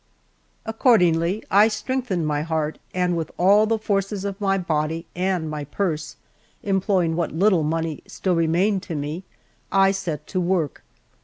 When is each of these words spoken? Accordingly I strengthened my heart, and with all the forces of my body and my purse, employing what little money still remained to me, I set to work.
Accordingly 0.65 1.43
I 1.51 1.67
strengthened 1.67 2.25
my 2.25 2.41
heart, 2.41 2.79
and 2.91 3.15
with 3.15 3.29
all 3.37 3.67
the 3.67 3.77
forces 3.77 4.25
of 4.25 4.41
my 4.41 4.57
body 4.57 5.05
and 5.15 5.47
my 5.47 5.63
purse, 5.63 6.15
employing 6.63 7.15
what 7.15 7.33
little 7.33 7.61
money 7.61 8.01
still 8.07 8.33
remained 8.33 8.81
to 8.81 8.95
me, 8.95 9.25
I 9.71 9.91
set 9.91 10.25
to 10.29 10.39
work. 10.41 10.83